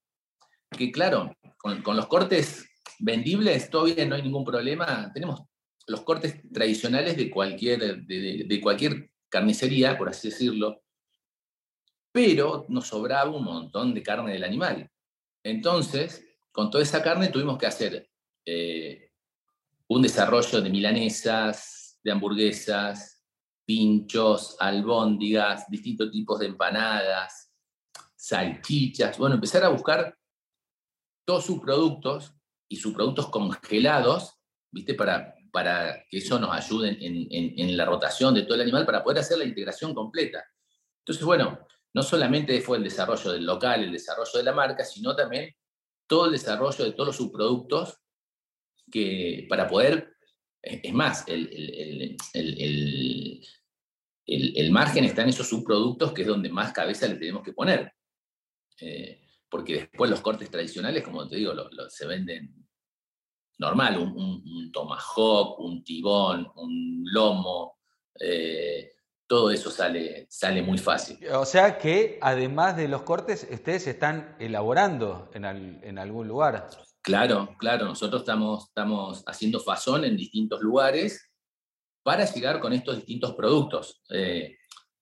Que 0.70 0.90
claro, 0.92 1.34
con, 1.58 1.96
los 1.96 2.06
cortes 2.06 2.66
vendibles 2.98 3.68
todavía 3.70 4.06
no 4.06 4.14
hay 4.14 4.22
ningún 4.22 4.44
problema. 4.44 5.10
Tenemos 5.12 5.42
los 5.86 6.02
cortes 6.02 6.40
tradicionales 6.52 7.16
de 7.16 7.30
cualquier, 7.30 8.06
de, 8.06 8.44
de, 8.46 8.60
cualquier 8.60 9.10
carnicería, 9.28 9.98
por 9.98 10.08
así 10.08 10.28
decirlo, 10.28 10.82
pero 12.12 12.66
nos 12.68 12.86
sobraba 12.88 13.30
un 13.30 13.44
montón 13.44 13.92
de 13.94 14.02
carne 14.02 14.32
del 14.32 14.44
animal. 14.44 14.90
Entonces, 15.44 16.24
con 16.52 16.70
toda 16.70 16.84
esa 16.84 17.02
carne 17.02 17.28
tuvimos 17.28 17.58
que 17.58 17.66
hacer 17.66 18.08
eh, 18.46 19.09
un 19.90 20.02
desarrollo 20.02 20.60
de 20.60 20.70
milanesas, 20.70 21.98
de 22.04 22.12
hamburguesas, 22.12 23.24
pinchos, 23.64 24.56
albóndigas, 24.60 25.68
distintos 25.68 26.12
tipos 26.12 26.38
de 26.38 26.46
empanadas, 26.46 27.52
salchichas. 28.14 29.18
Bueno, 29.18 29.34
empezar 29.34 29.64
a 29.64 29.68
buscar 29.68 30.16
todos 31.24 31.44
sus 31.44 31.60
productos 31.60 32.32
y 32.68 32.76
sus 32.76 32.94
productos 32.94 33.30
congelados, 33.30 34.34
¿viste? 34.70 34.94
Para, 34.94 35.34
para 35.50 36.04
que 36.08 36.18
eso 36.18 36.38
nos 36.38 36.52
ayude 36.52 36.90
en, 36.90 37.26
en, 37.28 37.58
en, 37.58 37.76
la 37.76 37.84
rotación 37.84 38.32
de 38.32 38.42
todo 38.42 38.54
el 38.54 38.60
animal 38.60 38.86
para 38.86 39.02
poder 39.02 39.18
hacer 39.18 39.38
la 39.38 39.44
integración 39.44 39.92
completa. 39.92 40.44
Entonces, 41.00 41.24
bueno, 41.24 41.66
no 41.92 42.02
solamente 42.04 42.60
fue 42.60 42.76
el 42.76 42.84
desarrollo 42.84 43.32
del 43.32 43.44
local, 43.44 43.82
el 43.82 43.92
desarrollo 43.92 44.38
de 44.38 44.44
la 44.44 44.52
marca, 44.52 44.84
sino 44.84 45.16
también 45.16 45.52
todo 46.06 46.26
el 46.26 46.32
desarrollo 46.32 46.84
de 46.84 46.92
todos 46.92 47.08
los 47.08 47.16
subproductos 47.16 48.00
que 48.90 49.46
para 49.48 49.66
poder, 49.68 50.16
es 50.62 50.92
más, 50.92 51.26
el, 51.28 51.48
el, 51.52 52.16
el, 52.34 53.46
el, 54.26 54.70
margen 54.70 55.04
está 55.04 55.22
en 55.22 55.30
esos 55.30 55.48
subproductos 55.48 56.12
que 56.12 56.22
es 56.22 56.28
donde 56.28 56.50
más 56.50 56.72
cabeza 56.72 57.08
le 57.08 57.16
tenemos 57.16 57.42
que 57.42 57.52
poner. 57.52 57.92
Eh, 58.80 59.20
porque 59.48 59.74
después 59.74 60.10
los 60.10 60.20
cortes 60.20 60.50
tradicionales, 60.50 61.02
como 61.02 61.28
te 61.28 61.36
digo, 61.36 61.52
lo, 61.52 61.68
se 61.90 62.06
venden 62.06 62.66
normal, 63.58 63.98
un, 63.98 64.10
un, 64.10 64.42
un, 64.46 64.72
tomahawk, 64.72 65.58
un 65.60 65.82
tibón, 65.82 66.50
un 66.56 67.02
lomo, 67.04 67.78
eh, 68.18 68.92
todo 69.30 69.50
eso 69.52 69.70
sale, 69.70 70.26
sale 70.28 70.60
muy 70.60 70.76
fácil. 70.76 71.18
O 71.32 71.44
sea 71.44 71.78
que 71.78 72.18
además 72.20 72.76
de 72.76 72.88
los 72.88 73.02
cortes, 73.02 73.46
ustedes 73.50 73.86
están 73.86 74.34
elaborando 74.40 75.30
en, 75.34 75.44
al, 75.44 75.80
en 75.84 75.98
algún 75.98 76.26
lugar. 76.26 76.68
Claro, 77.02 77.56
claro, 77.58 77.86
nosotros 77.86 78.22
estamos, 78.22 78.68
estamos 78.68 79.22
haciendo 79.26 79.58
fazón 79.60 80.04
en 80.04 80.16
distintos 80.16 80.60
lugares 80.60 81.30
para 82.02 82.24
llegar 82.24 82.60
con 82.60 82.72
estos 82.72 82.96
distintos 82.96 83.34
productos. 83.34 84.02
Eh, 84.10 84.56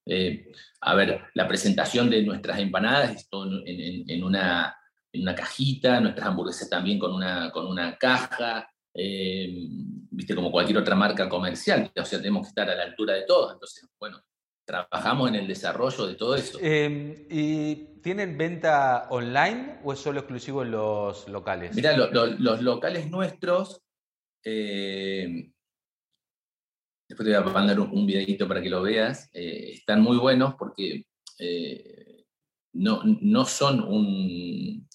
eh, 0.06 0.52
a 0.80 0.94
ver, 0.94 1.24
la 1.34 1.48
presentación 1.48 2.08
de 2.08 2.22
nuestras 2.22 2.58
empanadas 2.60 3.28
en, 3.32 4.24
una, 4.24 4.76
en, 5.12 5.22
una, 5.22 5.34
cajita, 5.34 6.00
nuestras 6.00 6.28
hamburguesas 6.28 6.70
también 6.70 6.98
con 6.98 7.12
una, 7.12 7.50
con 7.50 7.66
una 7.66 7.96
caja, 7.98 8.68
eh, 8.94 9.68
viste, 10.10 10.34
como 10.34 10.50
cualquier 10.50 10.78
otra 10.78 10.94
marca 10.94 11.28
comercial, 11.28 11.90
o 11.94 12.04
sea, 12.04 12.18
tenemos 12.18 12.42
que 12.42 12.48
estar 12.48 12.70
a 12.70 12.74
la 12.74 12.84
altura 12.84 13.14
de 13.14 13.22
todos. 13.22 13.52
Entonces, 13.52 13.86
bueno, 13.98 14.22
trabajamos 14.68 15.30
en 15.30 15.36
el 15.36 15.48
desarrollo 15.48 16.06
de 16.06 16.14
todo 16.14 16.36
eso. 16.36 16.58
Eh, 16.60 17.26
¿Y 17.30 18.00
tienen 18.02 18.36
venta 18.36 19.06
online 19.08 19.80
o 19.82 19.94
es 19.94 19.98
solo 19.98 20.20
exclusivo 20.20 20.62
en 20.62 20.72
los 20.72 21.26
locales? 21.26 21.74
Mira, 21.74 21.96
lo, 21.96 22.10
lo, 22.10 22.26
los 22.26 22.60
locales 22.60 23.10
nuestros, 23.10 23.82
eh, 24.44 25.50
después 27.08 27.26
te 27.26 27.34
voy 27.34 27.50
a 27.50 27.52
mandar 27.52 27.80
un, 27.80 27.90
un 27.90 28.06
videito 28.06 28.46
para 28.46 28.60
que 28.60 28.68
lo 28.68 28.82
veas, 28.82 29.30
eh, 29.32 29.70
están 29.72 30.02
muy 30.02 30.18
buenos 30.18 30.54
porque 30.56 31.06
eh, 31.38 32.26
no, 32.74 33.00
no 33.04 33.46
son 33.46 33.82
un, 33.82 34.86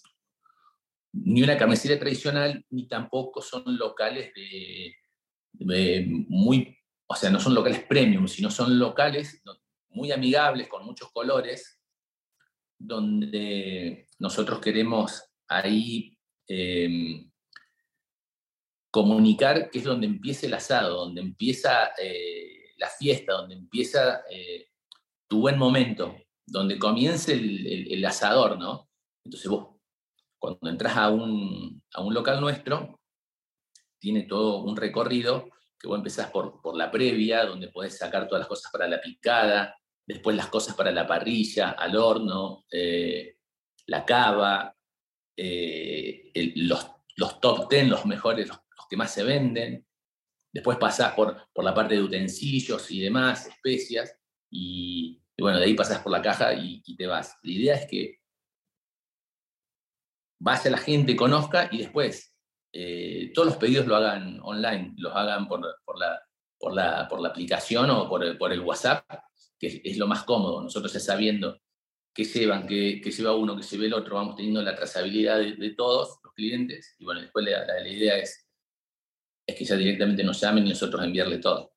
ni 1.13 1.41
una 1.41 1.57
carnicería 1.57 1.99
tradicional, 1.99 2.63
ni 2.69 2.87
tampoco 2.87 3.41
son 3.41 3.75
locales 3.75 4.31
de, 4.35 4.95
de 5.53 6.05
muy 6.29 6.77
o 7.05 7.15
sea, 7.15 7.29
no 7.29 7.39
son 7.39 7.53
locales 7.53 7.83
premium, 7.83 8.27
sino 8.27 8.49
son 8.49 8.79
locales 8.79 9.41
muy 9.93 10.11
amigables, 10.11 10.67
con 10.67 10.85
muchos 10.85 11.11
colores, 11.11 11.79
donde 12.77 14.07
nosotros 14.19 14.59
queremos 14.59 15.23
ahí 15.47 16.17
eh, 16.47 17.25
comunicar 18.91 19.71
que 19.71 19.79
es 19.79 19.85
donde 19.85 20.07
empieza 20.07 20.45
el 20.45 20.53
asado, 20.53 21.05
donde 21.05 21.21
empieza 21.21 21.93
eh, 21.97 22.73
la 22.77 22.89
fiesta, 22.89 23.33
donde 23.33 23.55
empieza 23.55 24.23
eh, 24.29 24.67
tu 25.27 25.41
buen 25.41 25.57
momento, 25.57 26.15
donde 26.45 26.77
comience 26.77 27.33
el, 27.33 27.65
el, 27.65 27.93
el, 27.93 28.05
asador, 28.05 28.59
¿no? 28.59 28.89
Entonces 29.23 29.49
vos, 29.49 29.79
cuando 30.37 30.69
entras 30.69 30.95
a 30.97 31.09
un, 31.09 31.81
a 31.93 32.01
un 32.01 32.13
local 32.13 32.39
nuestro, 32.41 32.99
tiene 33.97 34.23
todo 34.23 34.63
un 34.63 34.75
recorrido 34.75 35.49
que 35.79 35.87
vos 35.87 35.97
empezás 35.97 36.29
por, 36.29 36.61
por 36.61 36.77
la 36.77 36.91
previa, 36.91 37.45
donde 37.45 37.69
podés 37.69 37.97
sacar 37.97 38.27
todas 38.27 38.41
las 38.41 38.47
cosas 38.47 38.71
para 38.71 38.87
la 38.87 39.01
picada, 39.01 39.75
después 40.05 40.35
las 40.35 40.47
cosas 40.47 40.75
para 40.75 40.91
la 40.91 41.07
parrilla, 41.07 41.71
al 41.71 41.95
horno, 41.95 42.65
eh, 42.71 43.37
la 43.87 44.05
cava, 44.05 44.75
eh, 45.35 46.31
los, 46.55 46.91
los, 47.15 47.39
top 47.39 47.69
10, 47.69 47.87
los 47.87 48.05
mejores, 48.05 48.47
los, 48.47 48.59
que 48.89 48.97
más 48.97 49.13
se 49.13 49.23
venden. 49.23 49.85
Después 50.51 50.77
pasás 50.77 51.13
por, 51.13 51.49
por 51.51 51.63
la 51.63 51.73
parte 51.73 51.95
de 51.95 52.01
utensilios 52.01 52.91
y 52.91 53.01
demás, 53.01 53.47
especias, 53.47 54.15
y, 54.51 55.19
bueno, 55.39 55.57
de 55.57 55.65
ahí 55.65 55.73
pasás 55.73 55.99
por 55.99 56.11
la 56.11 56.21
caja 56.21 56.53
y, 56.53 56.83
y, 56.85 56.95
te 56.95 57.07
vas. 57.07 57.37
La 57.41 57.51
idea 57.51 57.75
es 57.75 57.87
que 57.87 58.19
vaya 60.39 60.69
la 60.69 60.77
gente, 60.77 61.15
conozca 61.15 61.69
y 61.71 61.79
después 61.79 62.35
eh, 62.71 63.31
todos 63.33 63.47
los 63.47 63.57
pedidos 63.57 63.87
lo 63.87 63.95
hagan 63.95 64.39
online, 64.43 64.93
los 64.97 65.15
hagan 65.15 65.47
por, 65.47 65.61
por, 65.85 65.97
la, 65.97 66.21
por, 66.59 66.73
la, 66.73 67.07
por 67.07 67.21
la 67.21 67.29
aplicación 67.29 67.89
o 67.89 68.09
por 68.09 68.23
el, 68.23 68.37
por 68.37 68.51
el 68.51 68.59
WhatsApp 68.59 69.05
que 69.69 69.81
es 69.83 69.97
lo 69.97 70.07
más 70.07 70.23
cómodo. 70.23 70.61
Nosotros 70.61 70.91
ya 70.91 70.99
sabiendo 70.99 71.61
qué 72.13 72.23
llevan, 72.25 72.67
qué, 72.67 73.01
qué 73.03 73.11
lleva 73.11 73.35
uno, 73.35 73.55
qué 73.55 73.63
lleva 73.63 73.85
el 73.85 73.93
otro, 73.93 74.15
vamos 74.15 74.35
teniendo 74.35 74.61
la 74.61 74.75
trazabilidad 74.75 75.39
de, 75.39 75.69
todos 75.71 76.19
los 76.23 76.33
clientes. 76.33 76.95
Y 76.99 77.05
bueno, 77.05 77.21
después 77.21 77.45
la, 77.45 77.65
la, 77.65 77.87
idea 77.87 78.17
es, 78.17 78.47
es 79.47 79.55
que 79.55 79.65
ya 79.65 79.75
directamente 79.75 80.23
nos 80.23 80.39
llamen 80.39 80.65
y 80.65 80.69
nosotros 80.69 81.03
enviarle 81.03 81.39
todo. 81.39 81.73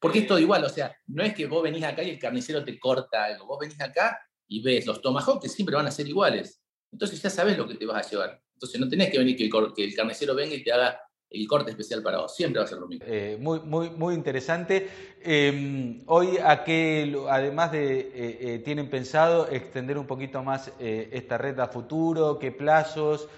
Porque 0.00 0.20
es 0.20 0.26
todo 0.26 0.38
igual, 0.38 0.64
o 0.64 0.68
sea, 0.68 0.96
no 1.06 1.22
es 1.22 1.32
que 1.32 1.46
vos 1.46 1.62
venís 1.62 1.84
acá 1.84 2.02
y 2.02 2.10
el 2.10 2.18
carnicero 2.18 2.64
te 2.64 2.78
corta 2.78 3.24
algo. 3.24 3.46
Vos 3.46 3.58
venís 3.60 3.80
acá 3.80 4.20
y 4.48 4.60
ves 4.60 4.84
los 4.84 5.00
tomahawk 5.00 5.40
que 5.40 5.48
siempre 5.48 5.76
van 5.76 5.86
a 5.86 5.92
ser 5.92 6.08
iguales. 6.08 6.60
Entonces 6.90 7.22
ya 7.22 7.30
sabes 7.30 7.56
lo 7.56 7.68
que 7.68 7.76
te 7.76 7.86
vas 7.86 8.04
a 8.04 8.10
llevar. 8.10 8.42
Entonces 8.54 8.80
no 8.80 8.88
tenés 8.88 9.10
que 9.10 9.18
venir 9.18 9.36
que 9.36 9.48
el 9.84 9.94
carnicero 9.94 10.34
venga 10.34 10.54
y 10.54 10.62
te 10.62 10.72
haga 10.72 11.00
el 11.32 11.46
corte 11.48 11.70
especial 11.70 12.02
para 12.02 12.18
vos, 12.18 12.34
siempre 12.34 12.60
va 12.60 12.64
a 12.64 12.68
ser 12.68 12.78
lo 12.78 12.86
mismo. 12.86 13.04
Eh, 13.08 13.36
muy, 13.40 13.60
muy, 13.60 13.90
muy 13.90 14.14
interesante. 14.14 14.88
Em, 15.22 16.02
hoy, 16.06 16.38
¿a 16.42 16.64
qué, 16.64 17.16
además 17.28 17.72
de, 17.72 18.00
eh, 18.00 18.38
eh, 18.40 18.58
tienen 18.64 18.90
pensado 18.90 19.48
extender 19.50 19.98
un 19.98 20.06
poquito 20.06 20.42
más 20.42 20.72
esta 20.78 21.38
red 21.38 21.58
a 21.58 21.68
futuro? 21.68 22.38
¿Qué 22.38 22.52
plazos? 22.52 23.28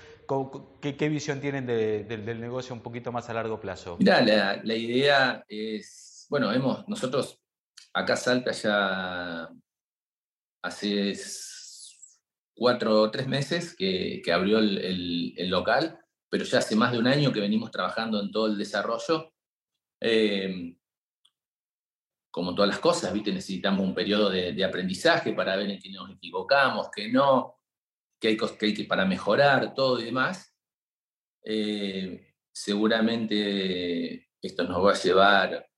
¿Qué, 0.80 1.08
visión 1.08 1.40
tienen 1.40 1.66
del 1.66 2.40
negocio 2.40 2.74
un 2.74 2.80
poquito 2.80 3.12
más 3.12 3.28
a 3.28 3.34
largo 3.34 3.60
plazo? 3.60 3.96
Mira, 3.98 4.20
la, 4.22 4.60
la, 4.62 4.74
idea 4.74 5.44
es, 5.48 6.26
bueno, 6.30 6.50
hemos, 6.52 6.88
nosotros 6.88 7.38
acá 7.92 8.16
Salta 8.16 8.52
ya 8.52 9.50
hace 10.62 11.12
cuatro 12.54 13.02
o 13.02 13.10
tres 13.10 13.28
meses 13.28 13.76
que, 13.76 14.22
que 14.24 14.32
abrió 14.32 14.58
el, 14.58 15.34
el 15.36 15.50
local 15.50 16.03
pero 16.34 16.46
ya 16.46 16.58
hace 16.58 16.74
más 16.74 16.90
de 16.90 16.98
un 16.98 17.06
año 17.06 17.32
que 17.32 17.38
venimos 17.38 17.70
trabajando 17.70 18.20
en 18.20 18.32
todo 18.32 18.48
el 18.48 18.58
desarrollo. 18.58 19.32
Eh, 20.00 20.76
como 22.28 22.56
todas 22.56 22.70
las 22.70 22.80
cosas, 22.80 23.12
¿viste? 23.12 23.32
necesitamos 23.32 23.86
un 23.86 23.94
periodo 23.94 24.30
de, 24.30 24.64
aprendizaje 24.64 25.32
para 25.32 25.54
ver 25.54 25.70
en 25.70 25.78
qué 25.78 25.90
nos 25.90 26.10
equivocamos, 26.10 26.90
qué 26.92 27.08
no, 27.08 27.60
qué 28.20 28.30
hay, 28.30 28.36
que 28.36 28.66
hay 28.66 28.74
que 28.74 28.82
para 28.82 29.04
mejorar, 29.04 29.74
todo 29.74 30.00
y 30.00 30.06
demás. 30.06 30.52
Eh, 31.44 32.34
seguramente 32.52 34.30
esto 34.42 34.64
nos 34.64 34.84
va 34.84 34.90
a 34.90 35.00
llevar 35.00 35.70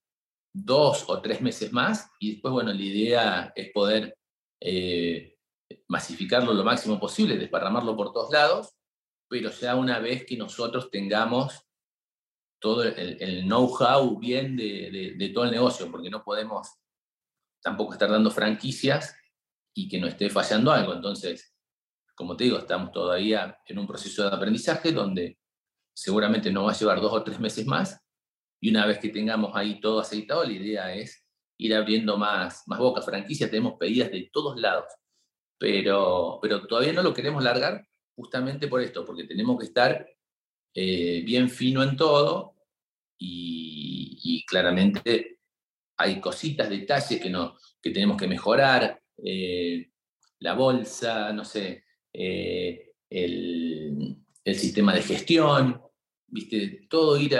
dos 0.51 1.07
o 1.07 1.21
tres 1.21 1.39
meses 1.39 1.71
más 1.71 2.09
y 2.19 2.31
después, 2.31 2.51
bueno, 2.51 2.73
la 2.73 2.81
idea 2.81 3.53
es 3.55 3.71
poder 3.71 4.17
eh, 4.59 5.37
masificarlo 5.87 6.51
lo 6.51 6.63
máximo 6.63 6.99
posible, 6.99 7.37
desparramarlo 7.37 7.95
por 7.95 8.11
todos 8.11 8.31
lados 8.33 8.76
pero 9.29 9.51
ya 9.51 9.75
una 9.75 9.99
vez 9.99 10.25
que 10.25 10.37
nosotros 10.37 10.89
tengamos 10.89 11.67
todo 12.59 12.83
el, 12.83 13.43
know-how 13.43 14.17
bien 14.17 14.55
de, 14.57 15.31
todo 15.33 15.45
el 15.45 15.51
negocio, 15.51 15.91
porque 15.91 16.09
no 16.09 16.23
podemos 16.23 16.67
tampoco 17.61 17.93
estar 17.93 18.09
dando 18.09 18.31
franquicias 18.31 19.15
y 19.73 19.87
que 19.87 19.99
no 19.99 20.07
esté 20.07 20.29
fallando 20.29 20.71
algo. 20.71 20.93
Entonces, 20.93 21.53
como 22.15 22.35
te 22.35 22.45
digo, 22.45 22.57
estamos 22.57 22.91
todavía 22.91 23.59
en 23.65 23.77
un 23.77 23.85
proceso 23.85 24.27
de 24.27 24.35
aprendizaje 24.35 24.91
donde 24.91 25.37
seguramente 25.93 26.51
no 26.51 26.63
va 26.63 26.71
a 26.71 26.77
llevar 26.77 26.99
dos 26.99 27.13
o 27.13 27.23
tres 27.23 27.39
meses 27.39 27.65
más 27.65 27.99
y 28.59 28.71
una 28.71 28.85
vez 28.85 28.99
que 28.99 29.09
tengamos 29.09 29.55
ahí 29.55 29.79
todo 29.79 29.99
aceitado, 29.99 30.43
la 30.43 30.51
idea 30.51 30.93
es 30.93 31.23
ir 31.59 31.75
abriendo 31.75 32.17
más, 32.17 32.63
más 32.67 32.79
bocas, 32.79 33.05
franquicias, 33.05 33.49
tenemos 33.49 33.77
pedidas 33.79 34.11
de 34.11 34.29
todos 34.31 34.59
lados, 34.59 34.85
pero, 35.59 36.39
pero 36.41 36.65
todavía 36.65 36.93
no 36.93 37.03
lo 37.03 37.13
queremos 37.13 37.43
largar 37.43 37.87
justamente 38.17 38.67
por 38.67 38.81
esto, 38.81 39.05
porque 39.05 39.25
tenemos 39.25 39.59
que 39.59 39.65
estar 39.65 40.09
eh, 40.73 41.21
bien 41.23 41.49
fino 41.49 41.83
en 41.83 41.95
todo 41.95 42.55
y, 43.17 44.43
claramente 44.47 45.39
hay 45.97 46.21
cositas, 46.21 46.69
detalles 46.69 47.19
que, 47.19 47.29
no, 47.29 47.57
que 47.81 47.91
tenemos 47.91 48.17
que 48.17 48.27
mejorar, 48.27 49.01
eh, 49.23 49.89
la 50.39 50.53
bolsa, 50.53 51.33
no 51.33 51.43
sé, 51.43 51.83
eh, 52.13 52.93
el, 53.09 54.17
el, 54.43 54.55
sistema 54.55 54.93
de 54.93 55.01
gestión, 55.01 55.81
¿viste? 56.27 56.87
todo 56.89 57.17
ir 57.17 57.37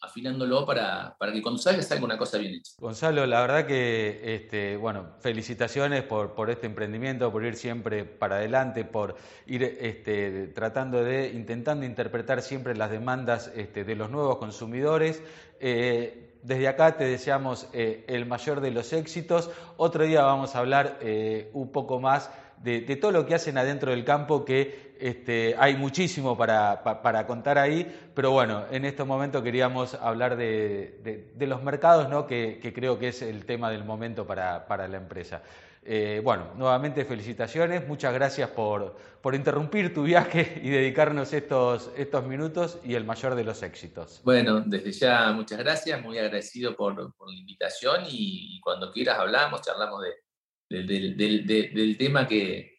afinándolo 0.00 0.64
para, 0.64 1.14
para, 1.18 1.32
que 1.32 1.42
cuando 1.42 1.60
salga 1.60 1.82
salga 1.82 2.04
una 2.04 2.18
cosa 2.18 2.38
bien 2.38 2.54
hecha. 2.54 2.72
Gonzalo, 2.78 3.26
la 3.26 3.40
verdad 3.40 3.66
que, 3.66 4.20
este, 4.34 4.76
bueno, 4.76 5.10
felicitaciones 5.20 6.02
por, 6.02 6.34
por 6.34 6.50
este 6.50 6.66
emprendimiento, 6.66 7.30
por 7.30 7.44
ir 7.44 7.56
siempre 7.56 8.04
para 8.04 8.36
adelante, 8.36 8.84
por 8.84 9.16
ir 9.46 9.62
este, 9.62 10.48
tratando 10.48 11.04
de, 11.04 11.28
intentando 11.28 11.84
interpretar 11.84 12.42
siempre 12.42 12.74
las 12.76 12.90
demandas 12.90 13.50
este, 13.54 13.84
de 13.84 13.94
los 13.94 14.10
nuevos 14.10 14.38
consumidores. 14.38 15.22
Eh, 15.60 16.26
desde 16.42 16.68
acá 16.68 16.96
te 16.96 17.04
deseamos 17.04 17.68
eh, 17.72 18.04
el 18.08 18.26
mayor 18.26 18.60
de 18.60 18.70
los 18.70 18.92
éxitos. 18.92 19.50
Otro 19.76 20.04
día 20.04 20.22
vamos 20.22 20.54
a 20.54 20.60
hablar 20.60 20.98
eh, 21.02 21.50
un 21.52 21.70
poco 21.70 22.00
más 22.00 22.30
de, 22.62 22.96
todo 22.96 23.10
lo 23.10 23.26
que 23.26 23.34
hacen 23.34 23.58
adentro 23.58 23.90
del 23.90 24.04
campo, 24.04 24.44
que 24.44 24.94
este, 25.00 25.54
hay 25.58 25.76
muchísimo 25.76 26.36
para, 26.36 26.82
para, 26.82 27.26
contar 27.26 27.58
ahí, 27.58 27.90
pero 28.14 28.32
bueno, 28.32 28.64
en 28.70 28.84
estos 28.84 29.06
momentos 29.06 29.42
queríamos 29.42 29.94
hablar 29.94 30.36
de, 30.36 31.32
de, 31.34 31.46
los 31.46 31.62
mercados, 31.62 32.08
¿no? 32.08 32.26
Que, 32.26 32.58
que, 32.62 32.72
creo 32.72 32.98
que 32.98 33.08
es 33.08 33.22
el 33.22 33.46
tema 33.46 33.70
del 33.70 33.84
momento 33.84 34.26
para, 34.26 34.66
para 34.66 34.86
la 34.88 34.98
empresa. 34.98 35.42
Eh, 35.82 36.20
bueno, 36.22 36.52
nuevamente 36.56 37.06
felicitaciones, 37.06 37.88
muchas 37.88 38.12
gracias 38.12 38.50
por, 38.50 38.96
por, 39.22 39.34
interrumpir 39.34 39.94
tu 39.94 40.02
viaje 40.02 40.60
y 40.62 40.68
dedicarnos 40.68 41.32
estos, 41.32 41.90
estos 41.96 42.26
minutos 42.26 42.78
y 42.84 42.94
el 42.94 43.04
mayor 43.04 43.34
de 43.34 43.44
los 43.44 43.62
éxitos. 43.62 44.20
Bueno, 44.22 44.60
desde 44.60 44.92
ya 44.92 45.32
muchas 45.32 45.58
gracias, 45.58 46.02
muy 46.02 46.18
agradecido 46.18 46.76
por, 46.76 47.14
por 47.14 47.32
la 47.32 47.38
invitación 47.38 48.02
y, 48.06 48.60
cuando 48.60 48.92
quieras 48.92 49.18
hablamos, 49.18 49.62
charlamos 49.62 50.02
de, 50.02 50.10
del, 50.70 51.96
tema 51.98 52.26
que, 52.26 52.70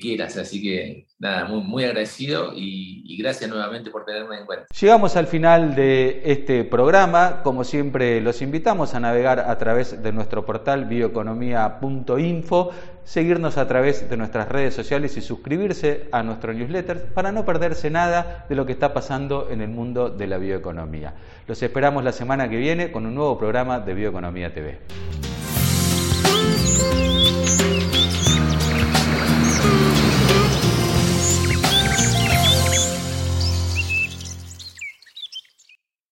quieras. 0.00 0.38
Así 0.38 0.62
que 0.62 1.06
nada, 1.18 1.44
muy, 1.44 1.60
muy 1.60 1.84
agradecido 1.84 2.54
y, 2.56 3.02
y, 3.04 3.18
gracias 3.18 3.50
nuevamente 3.50 3.90
por 3.90 4.06
tenerme 4.06 4.38
en 4.38 4.46
cuenta. 4.46 4.64
Llegamos 4.80 5.16
al 5.16 5.26
final 5.26 5.74
de 5.74 6.22
este 6.24 6.64
programa. 6.64 7.42
Como 7.42 7.62
siempre, 7.62 8.22
los 8.22 8.40
invitamos 8.40 8.94
a 8.94 9.00
navegar 9.00 9.40
a 9.40 9.58
través 9.58 10.02
de 10.02 10.12
nuestro 10.12 10.46
portal 10.46 10.86
bioeconomía.info, 10.86 12.70
seguirnos 13.04 13.58
a 13.58 13.68
través 13.68 14.08
de 14.08 14.16
nuestras 14.16 14.48
redes 14.48 14.72
sociales 14.72 15.14
y 15.18 15.20
suscribirse 15.20 16.08
a 16.10 16.22
nuestro 16.22 16.54
newsletter 16.54 17.12
para 17.12 17.30
no 17.30 17.44
perderse 17.44 17.90
nada 17.90 18.46
de 18.48 18.54
lo 18.54 18.64
que 18.64 18.72
está 18.72 18.94
pasando 18.94 19.50
en 19.50 19.60
el 19.60 19.68
mundo 19.68 20.08
de 20.08 20.26
la 20.26 20.38
bioeconomía. 20.38 21.12
Los 21.46 21.62
esperamos 21.62 22.02
la 22.02 22.12
semana 22.12 22.48
que 22.48 22.56
viene 22.56 22.90
con 22.90 23.04
un 23.04 23.14
nuevo 23.14 23.36
programa 23.36 23.78
de 23.78 23.92
Bioeconomía 23.92 24.54
TV. 24.54 24.78
Thank 26.64 27.72
you. 27.72 27.81